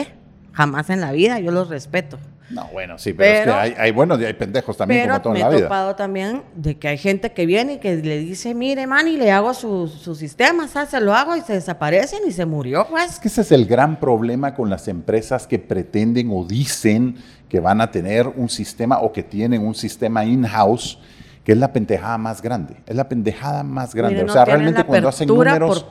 [0.53, 2.19] jamás en la vida, yo los respeto.
[2.53, 5.35] No, bueno, sí, pero, es que hay, hay buenos y hay pendejos también como todo
[5.35, 5.57] en la vida.
[5.57, 8.87] me he topado también de que hay gente que viene y que le dice, mire,
[8.87, 12.45] man, y le hago su, su sistema, se lo hago y se desaparecen y se
[12.45, 13.13] murió, pues.
[13.13, 17.17] Es que ese es el gran problema con las empresas que pretenden o dicen
[17.49, 20.99] que van a tener un sistema o que tienen un sistema in-house
[21.45, 24.23] que es la pendejada más grande, es la pendejada más grande.
[24.23, 25.87] o sea, realmente cuando hacen números,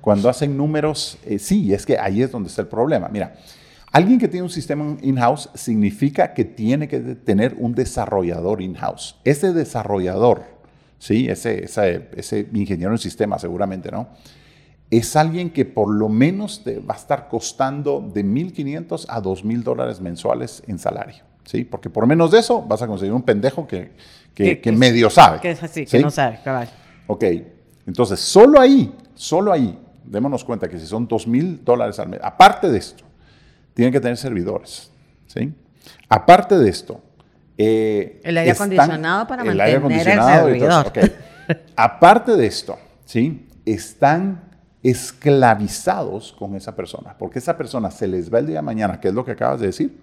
[0.00, 3.08] cuando hacen números, eh, sí, es que ahí es donde está el problema.
[3.08, 3.34] Mira,
[3.92, 9.16] alguien que tiene un sistema in-house significa que tiene que tener un desarrollador in-house.
[9.24, 10.44] Ese desarrollador,
[10.98, 14.08] sí, ese, ese, ingeniero en sistema seguramente, ¿no?
[14.90, 19.62] Es alguien que por lo menos te va a estar costando de 1.500 a 2.000
[19.62, 21.22] dólares mensuales en salario.
[21.44, 21.64] ¿sí?
[21.64, 23.92] Porque por menos de eso vas a conseguir un pendejo que,
[24.34, 25.40] que, medio sabe.
[25.40, 26.68] Que es así, que no sabe, cabal.
[27.06, 27.24] Ok,
[27.86, 32.20] entonces solo ahí, solo ahí, démonos cuenta que si son dos mil dólares al mes,
[32.22, 33.04] aparte de esto,
[33.80, 34.90] tienen que tener servidores,
[35.26, 35.54] ¿sí?
[36.06, 37.00] Aparte de esto,
[37.56, 40.92] eh, el aire acondicionado para el mantener acondicionado el servidor.
[41.76, 43.48] aparte de esto, ¿sí?
[43.64, 44.42] Están
[44.82, 49.08] esclavizados con esa persona, porque esa persona se les va el día de mañana, que
[49.08, 49.96] es lo que acabas de decir,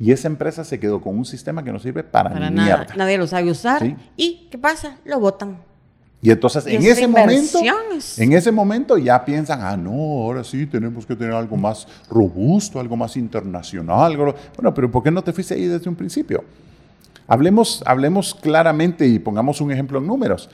[0.00, 2.86] y esa empresa se quedó con un sistema que no sirve para, para nada.
[2.96, 3.94] Nadie lo sabe usar.
[4.16, 4.96] ¿Y qué pasa?
[5.04, 5.58] Lo votan.
[6.22, 7.60] Y entonces en ese momento,
[8.16, 12.80] en ese momento ya piensan, ah, no, ahora sí tenemos que tener algo más robusto,
[12.80, 14.16] algo más internacional.
[14.16, 16.42] Bueno, pero ¿por qué no te fuiste ahí desde un principio?
[17.28, 20.48] Hablemos, hablemos claramente y pongamos un ejemplo en números.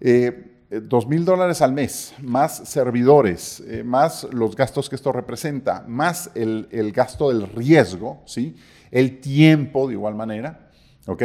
[0.00, 0.52] Eh,
[0.82, 6.30] dos mil dólares al mes, más servidores, eh, más los gastos que esto representa, más
[6.34, 8.56] el, el gasto del riesgo, ¿sí?
[8.90, 10.70] el tiempo de igual manera,
[11.06, 11.22] ¿ok?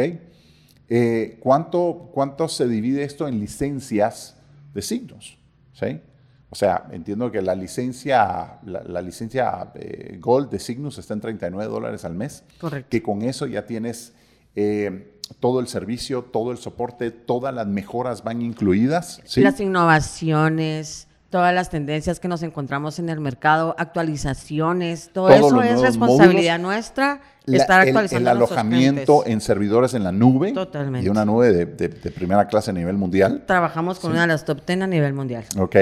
[0.94, 4.36] Eh, ¿cuánto, ¿Cuánto se divide esto en licencias
[4.74, 5.38] de signos?
[5.72, 6.02] ¿Sí?
[6.50, 11.72] O sea, entiendo que la licencia, la, licencia eh, Gold de signos está en 39
[11.72, 12.44] dólares al mes.
[12.60, 12.90] Correcto.
[12.90, 14.12] Que con eso ya tienes
[14.54, 19.22] eh, todo el servicio, todo el soporte, todas las mejoras van incluidas.
[19.24, 19.40] ¿sí?
[19.40, 25.80] Las innovaciones, todas las tendencias que nos encontramos en el mercado, actualizaciones, todo eso es
[25.80, 31.06] responsabilidad nuestra estar actualizando el, alojamiento en servidores en la nube Totalmente.
[31.06, 33.44] y una nube de, primera clase a nivel mundial.
[33.46, 35.44] Trabajamos con una de las top 10 a nivel mundial.
[35.58, 35.76] Ok,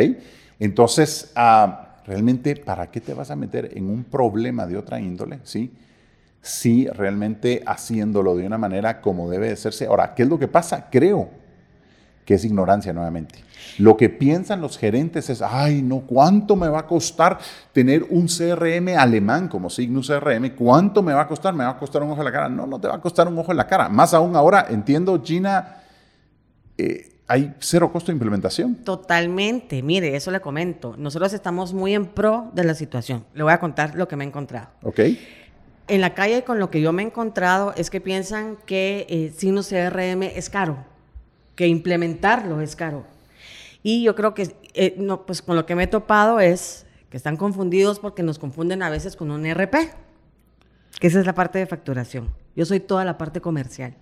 [0.60, 5.40] entonces, ah, realmente, ¿para qué te vas a meter en un problema de otra índole?
[5.42, 5.72] ¿sí?
[6.40, 9.86] sí realmente haciéndolo de una manera como debe de hacerse.
[9.86, 10.86] Ahora, ¿qué es lo que pasa?
[10.92, 11.39] Creo
[12.30, 13.40] que es ignorancia nuevamente.
[13.78, 17.40] Lo que piensan los gerentes es, ay, no, ¿cuánto me va a costar
[17.72, 20.50] tener un CRM alemán como Signus CRM?
[20.50, 21.54] ¿Cuánto me va a costar?
[21.54, 22.48] ¿Me va a costar un ojo en la cara?
[22.48, 23.88] No, no te va a costar un ojo en la cara.
[23.88, 25.78] Más aún ahora, entiendo, Gina,
[26.78, 28.76] eh, hay cero costo de implementación.
[28.76, 29.82] Totalmente.
[29.82, 30.94] Mire, eso le comento.
[30.96, 33.24] Nosotros estamos muy en pro de la situación.
[33.34, 34.68] Le voy a contar lo que me he encontrado.
[34.84, 35.00] Ok.
[35.88, 39.32] En la calle con lo que yo me he encontrado es que piensan que eh,
[39.36, 40.76] Signus CRM es caro,
[41.60, 43.04] que implementarlo es caro.
[43.82, 47.18] Y yo creo que eh, no, pues con lo que me he topado es que
[47.18, 49.74] están confundidos porque nos confunden a veces con un ERP,
[50.98, 52.30] que esa es la parte de facturación.
[52.56, 53.94] Yo soy toda la parte comercial.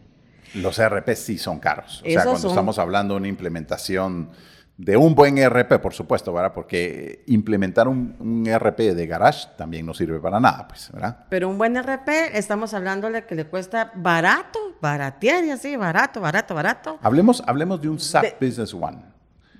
[0.55, 2.01] Los ERP sí son caros.
[2.07, 4.31] O sea, cuando estamos hablando de una implementación
[4.79, 6.53] de un buen ERP, por supuesto, ¿verdad?
[6.55, 11.27] Porque implementar un, ERP de garage también no sirve para nada, pues, ¿verdad?
[11.29, 16.21] Pero un buen ERP, estamos hablando de que le cuesta barato, baratear y así, barato,
[16.21, 16.99] barato, barato.
[17.03, 19.03] Hablemos, hablemos de un SAP Business One.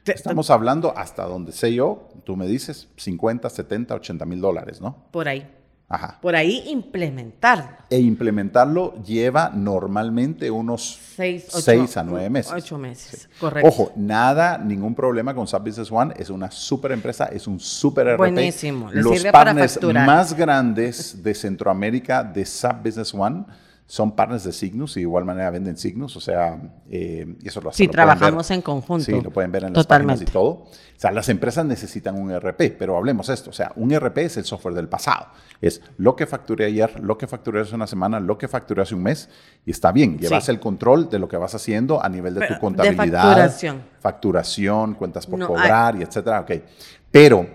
[0.07, 5.09] Estamos hablando hasta donde sé yo, tú me dices, 50, 70, 80 mil dólares, ¿no?
[5.11, 5.51] Por ahí.
[5.91, 6.19] Ajá.
[6.21, 7.79] Por ahí implementarlo.
[7.89, 12.53] E implementarlo lleva normalmente unos 6 a 9 meses.
[12.53, 13.69] 8 meses, correcto.
[13.69, 16.13] Ojo, nada, ningún problema con SAP Business One.
[16.19, 18.19] Es una súper empresa, es un súper RP.
[18.19, 18.91] Buenísimo.
[18.93, 23.47] Los partners más grandes de Centroamérica de SAP Business One
[23.89, 27.73] son partners de Signus y de igual manera venden Signus, o sea, eh, eso lo
[27.73, 29.03] Sí, lo trabajamos en conjunto.
[29.03, 30.49] Sí, lo pueden ver en las páginas y todo.
[30.49, 34.37] O sea, las empresas necesitan un ERP, pero hablemos esto, o sea, un ERP es
[34.37, 35.29] el software del pasado.
[35.61, 38.95] Es lo que facturé ayer, lo que facturé hace una semana, lo que facturé hace
[38.95, 39.29] un mes,
[39.67, 42.59] y está bien, llevas el control de lo que vas haciendo a nivel de tu
[42.61, 43.05] contabilidad.
[43.05, 43.83] De facturación.
[44.01, 46.53] Facturación, cuentas por cobrar y etcétera, ok.
[47.11, 47.47] Pero,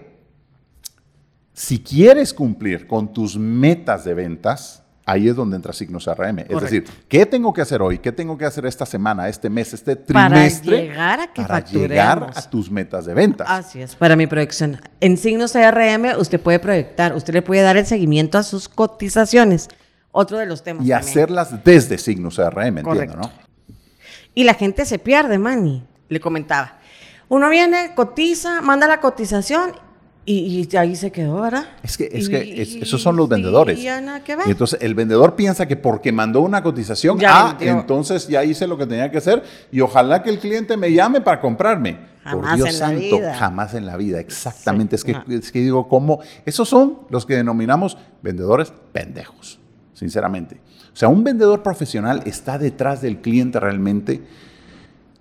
[1.54, 6.40] si quieres cumplir con tus metas de ventas, Ahí es donde entra Signos CRM.
[6.40, 8.00] Es decir, ¿qué tengo que hacer hoy?
[8.00, 10.72] ¿Qué tengo que hacer esta semana, este mes, este trimestre?
[10.72, 13.48] Para llegar a que Para llegar a tus metas de ventas.
[13.50, 14.80] Así es, para mi proyección.
[15.02, 19.68] En Signos CRM usted puede proyectar, usted le puede dar el seguimiento a sus cotizaciones.
[20.12, 20.86] Otro de los temas.
[20.86, 23.32] Y hacerlas desde Signos CRM, entiendo, ¿no?
[24.34, 25.86] Y la gente se pierde, Manny.
[26.08, 26.78] Le comentaba.
[27.28, 29.74] Uno viene, cotiza, manda la cotización
[30.26, 31.66] y, ahí se quedó, ¿verdad?
[31.84, 33.78] Es que, es que esos son los vendedores.
[33.80, 33.88] Y,
[34.48, 38.86] entonces el vendedor piensa que porque mandó una cotización, ah, entonces ya hice lo que
[38.86, 42.14] tenía que hacer y ojalá que el cliente me llame para comprarme.
[42.24, 43.36] Jamás Por Dios en santo, la vida.
[43.36, 44.96] jamás en la vida, exactamente.
[44.96, 46.22] es, que, es que digo, ¿cómo?
[46.46, 49.60] Esos son los que denominamos vendedores pendejos,
[49.94, 50.62] sinceramente.
[50.94, 54.22] O sea, un vendedor profesional está detrás del cliente realmente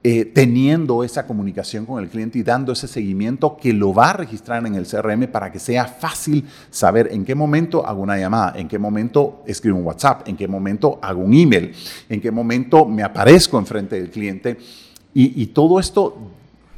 [0.05, 4.13] eh, teniendo esa comunicación con el cliente y dando ese seguimiento que lo va a
[4.15, 8.55] registrar en el CRM para que sea fácil saber en qué momento hago una llamada,
[8.57, 11.73] en qué momento escribo un WhatsApp, en qué momento hago un email,
[12.09, 14.59] en qué momento me aparezco enfrente del cliente.
[15.15, 16.17] Y, y todo esto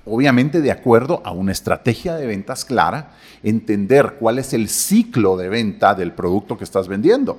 [0.07, 5.49] obviamente de acuerdo a una estrategia de ventas clara, entender cuál es el ciclo de
[5.49, 7.39] venta del producto que estás vendiendo.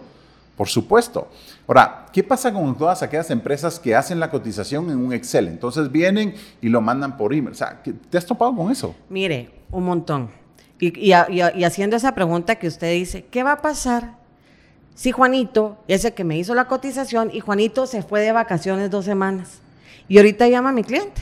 [0.56, 1.28] Por supuesto.
[1.68, 5.48] Ahora, ¿qué pasa con todas aquellas empresas que hacen la cotización en un Excel?
[5.48, 7.52] Entonces vienen y lo mandan por email.
[7.52, 8.96] O sea, ¿te has topado con eso?
[9.10, 10.30] Mire, un montón.
[10.80, 14.16] Y, haciendo esa pregunta que usted dice, ¿qué va a pasar
[14.94, 18.90] si Juanito es el que me hizo la cotización y Juanito se fue de vacaciones
[18.90, 19.60] dos semanas?
[20.08, 21.22] Y ahorita llama a mi cliente.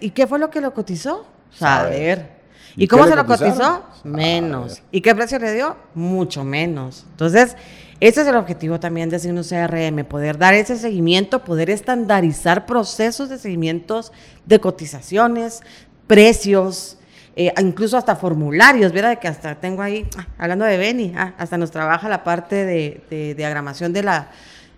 [0.00, 1.26] ¿Y qué fue lo que lo cotizó?
[1.60, 2.34] A ver.
[2.76, 3.84] ¿Y, cómo se lo cotizó?
[4.04, 4.82] Menos.
[4.90, 5.76] ¿Y qué precio le dio?
[5.94, 7.04] Mucho menos.
[7.10, 7.56] Entonces,
[8.00, 13.28] ese es el objetivo también de Signos CRM, poder dar ese seguimiento, poder estandarizar procesos
[13.28, 14.12] de seguimientos
[14.44, 15.62] de cotizaciones,
[16.06, 16.98] precios,
[17.36, 19.18] eh, incluso hasta formularios, ¿verdad?
[19.18, 23.34] Que hasta tengo ahí, ah, hablando de Beni, ah, hasta nos trabaja la parte de,
[23.36, 24.30] diagramación de la,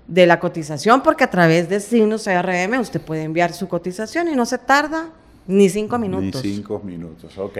[0.06, 4.36] de la cotización, porque a través de Signos CRM usted puede enviar su cotización y
[4.36, 5.08] no se tarda
[5.46, 6.44] ni cinco minutos.
[6.44, 7.58] Ni cinco minutos, ok.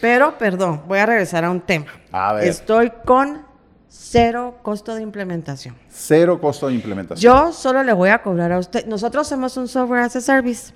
[0.00, 1.86] Pero, perdón, voy a regresar a un tema.
[2.10, 2.48] A ver.
[2.48, 3.47] Estoy con
[3.88, 5.74] Cero costo de implementación.
[5.88, 7.20] Cero costo de implementación.
[7.20, 8.86] Yo solo le voy a cobrar a usted.
[8.86, 10.72] Nosotros somos un software as a service.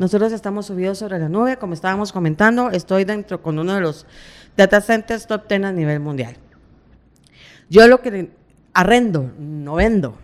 [0.00, 2.70] Nosotros estamos subidos sobre la nube, como estábamos comentando.
[2.70, 4.06] Estoy dentro con uno de los
[4.56, 6.36] data centers top 10 a nivel mundial.
[7.68, 8.30] Yo lo que
[8.72, 10.16] arrendo, no vendo.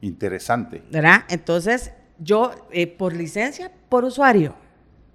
[0.00, 0.82] Interesante.
[0.90, 1.24] ¿Verdad?
[1.28, 4.54] Entonces, yo eh, por licencia, por usuario.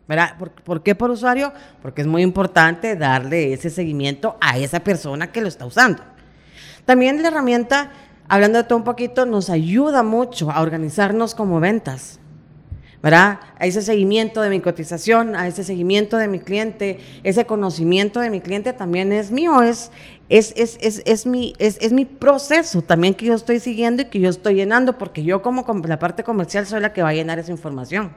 [0.08, 0.38] ¿Verdad?
[0.38, 1.52] ¿Por, qué por usuario?
[1.82, 6.04] Porque es muy importante darle ese seguimiento a esa persona que lo está usando.
[6.86, 7.92] También la herramienta,
[8.28, 12.20] hablando de todo un poquito, nos ayuda mucho a organizarnos como ventas.
[13.04, 13.40] ¿verdad?
[13.60, 18.32] A ese seguimiento de mi cotización, a ese seguimiento de mi cliente, ese conocimiento de
[18.32, 19.92] mi cliente también es mío, es
[20.30, 24.06] es, es, es, es mi, es, es, mi proceso también que yo estoy siguiendo y
[24.06, 27.14] que yo estoy llenando, porque yo como la parte comercial soy la que va a
[27.14, 28.12] llenar esa información.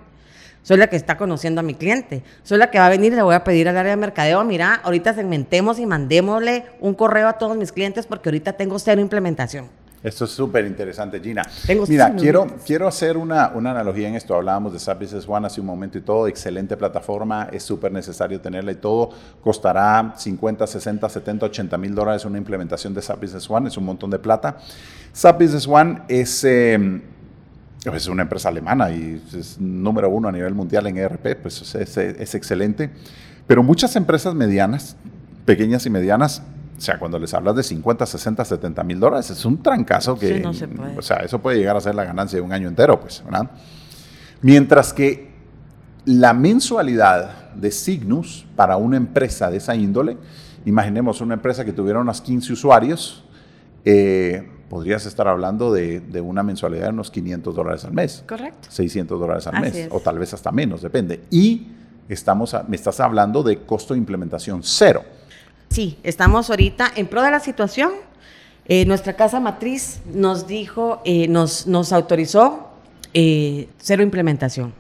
[0.63, 2.23] Soy la que está conociendo a mi cliente.
[2.43, 4.45] Soy la que va a venir y le voy a pedir al área de mercadeo,
[4.45, 9.01] mira, ahorita segmentemos y mandémosle un correo a todos mis clientes porque ahorita tengo cero
[9.01, 9.69] implementación.
[10.03, 11.43] Esto es súper interesante, Gina.
[11.89, 14.35] Mira, quiero, quiero hacer una, una, analogía en esto.
[14.37, 16.29] Hablábamos de SAP Business One hace un momento y todo.
[16.29, 19.11] Excelente plataforma, es súper necesario tenerla y todo.
[19.43, 23.69] Costará 50, 60, 70, 80 mil dólares una implementación de SAP Business One.
[23.69, 24.59] Es un montón de plata.
[25.13, 27.03] SAP Business One es, em,
[27.85, 31.43] es una empresa alemana y es número uno a nivel mundial en ERP.
[31.43, 32.91] Pues es, es excelente.
[33.47, 34.97] Pero muchas empresas medianas,
[35.45, 36.43] pequeñas y medianas,
[36.77, 40.37] o sea, cuando les hablas de 50, 60, 70 mil dólares, es un trancazo que,
[40.37, 40.97] sí, no se puede.
[40.97, 43.51] o sea, eso puede llegar a ser la ganancia de un año entero, pues, ¿verdad?
[44.43, 45.29] Mientras que
[46.05, 50.17] la mensualidad de Signus para una empresa de esa índole,
[50.65, 53.25] imaginemos una empresa que tuviera unos 15 usuarios,
[53.85, 58.25] eh, podrías estar hablando de, de, una mensualidad de unos 500 dólares al mes.
[58.27, 58.69] Correcto.
[58.71, 61.25] 600 dólares al mes, o tal vez hasta menos, depende.
[61.31, 61.69] Y
[62.09, 65.05] estamos me estás hablando de costo de implementación cero.
[65.71, 67.93] Sí, estamos ahorita en pro de la situación.
[68.67, 72.69] Eh, nuestra casa matriz nos dijo, eh, nos, nos autorizó
[73.15, 74.75] eh, cero implementación.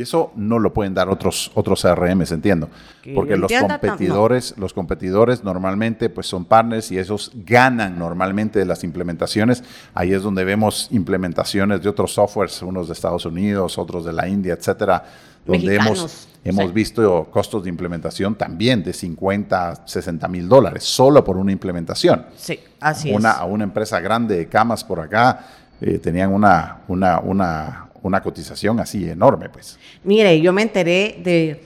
[0.00, 2.70] Y eso no lo pueden dar otros, otros CRMs, entiendo.
[3.14, 8.82] Porque los competidores, los competidores normalmente pues son partners y esos ganan normalmente de las
[8.82, 9.62] implementaciones.
[9.92, 14.26] Ahí es donde vemos implementaciones de otros softwares, unos de Estados Unidos, otros de la
[14.26, 15.04] India, etcétera,
[15.44, 21.36] donde hemos, hemos visto costos de implementación también de 50, 60 mil dólares, solo por
[21.36, 22.24] una implementación.
[22.38, 23.36] Sí, así una, es.
[23.36, 25.44] A una empresa grande de camas por acá
[25.82, 29.78] eh, tenían una, una, una, una cotización así enorme, pues.
[30.04, 31.62] Mire, yo me enteré de,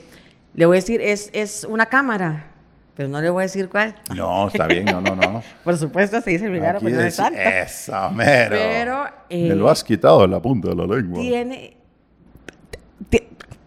[0.53, 2.51] le voy a decir, es, es una cámara,
[2.95, 3.95] pero no le voy a decir cuál.
[4.15, 5.43] No, está bien, no, no, no.
[5.63, 8.55] Por supuesto, se dice el pero no es Eso, mero.
[8.55, 9.05] Pero...
[9.29, 11.19] me lo has quitado de la punta de la lengua.
[11.19, 11.77] Tiene...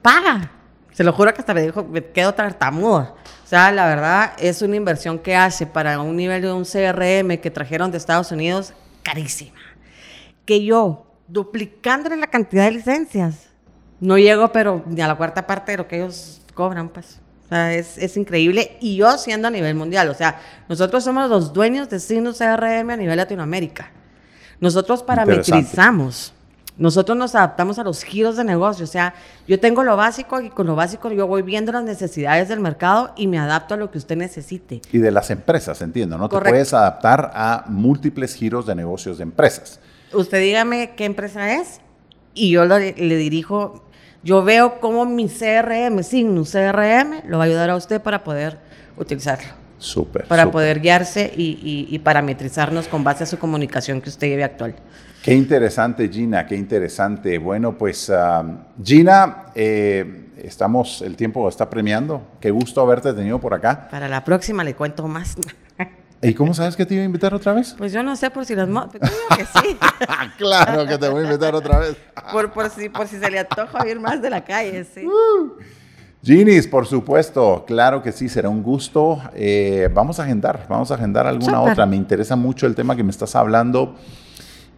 [0.03, 0.53] paga.
[0.93, 3.17] Se lo juro que hasta me dijo, me quedo tartamudo.
[3.45, 7.39] O sea, la verdad, es una inversión que hace para un nivel de un CRM
[7.39, 9.61] que trajeron de Estados Unidos carísima.
[10.45, 13.49] Que yo, duplicándole la cantidad de licencias,
[14.01, 17.21] no llego, pero ni a la cuarta parte de lo que ellos cobran, pues.
[17.45, 18.77] O sea, es, es, increíble.
[18.81, 20.09] Y yo siendo a nivel mundial.
[20.11, 20.39] O sea,
[20.69, 23.91] nosotros somos los dueños de Signos CRM a nivel Latinoamérica.
[24.61, 26.35] Nosotros parametrizamos.
[26.77, 28.85] Nosotros nos adaptamos a los giros de negocio.
[28.85, 29.15] O sea,
[29.49, 33.13] yo tengo lo básico y con lo básico yo voy viendo las necesidades del mercado
[33.17, 34.83] y me adapto a lo que usted necesite.
[34.93, 36.29] Y de las empresas, entiendo, ¿no?
[36.29, 36.45] Correcto.
[36.45, 39.81] Te puedes adaptar a múltiples giros de negocios de empresas.
[40.13, 41.81] Usted dígame qué empresa es
[42.35, 43.85] y yo le, le dirijo.
[44.23, 48.59] Yo veo cómo mi CRM, Signus CRM, lo va a ayudar a usted para poder
[48.97, 49.49] utilizarlo.
[49.79, 50.25] Súper.
[50.25, 50.53] Para super.
[50.53, 54.75] poder guiarse y, y, y parametrizarnos con base a su comunicación que usted lleve actual.
[55.23, 57.39] Qué interesante, Gina, qué interesante.
[57.39, 62.23] Bueno, pues uh, Gina, eh, estamos, el tiempo está premiando.
[62.41, 63.89] Qué gusto haberte tenido por acá.
[63.91, 65.37] Para la próxima le cuento más.
[66.21, 67.75] ¿Y cómo sabes que te iba a invitar otra vez?
[67.79, 68.69] Pues yo no sé por si las...
[68.69, 69.77] Mo que sí.
[70.39, 71.97] claro que te voy a invitar otra vez.
[72.33, 75.07] por, por, si, por si se le antoja ir más de la calle, sí.
[75.07, 75.53] Uh.
[76.23, 79.21] Ginis, por supuesto, claro que sí, será un gusto.
[79.35, 81.73] Eh, vamos a agendar, vamos a agendar alguna Super.
[81.73, 81.87] otra.
[81.87, 83.95] Me interesa mucho el tema que me estás hablando.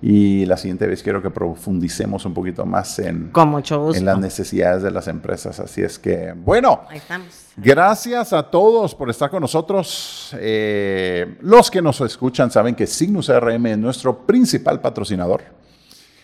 [0.03, 4.90] Y la siguiente vez quiero que profundicemos un poquito más en, en las necesidades de
[4.90, 5.61] las empresas.
[5.61, 7.49] Así es que, bueno, Ahí estamos.
[7.62, 10.35] Gracias a todos por estar con nosotros.
[10.38, 15.42] Eh, los que nos escuchan saben que Signus RM es nuestro principal patrocinador.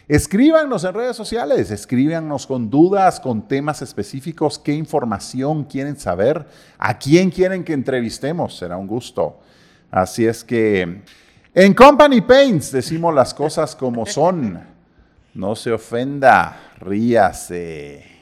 [0.08, 6.46] Escríbanos en redes sociales, escríbanos con dudas, con temas específicos, qué información quieren saber,
[6.78, 9.40] a quién quieren que entrevistemos, será un gusto.
[9.90, 11.02] Así es que...
[11.52, 14.60] En Company Paints decimos las cosas como son.
[15.34, 18.15] No se ofenda, ríase.